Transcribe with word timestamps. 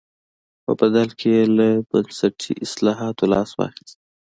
په 0.63 0.71
بدل 0.79 1.09
کې 1.19 1.29
یې 1.37 1.43
له 1.57 1.69
بنسټي 1.89 2.53
اصلاحاتو 2.65 3.23
لاس 3.33 3.49
واخیست. 3.55 3.97